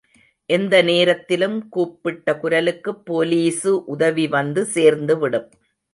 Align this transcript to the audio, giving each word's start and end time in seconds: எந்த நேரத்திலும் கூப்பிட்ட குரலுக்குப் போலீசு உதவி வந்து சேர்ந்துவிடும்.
எந்த 0.49 0.75
நேரத்திலும் 0.81 1.69
கூப்பிட்ட 1.69 2.33
குரலுக்குப் 2.41 3.03
போலீசு 3.05 3.85
உதவி 3.85 4.27
வந்து 4.27 4.63
சேர்ந்துவிடும். 4.73 5.47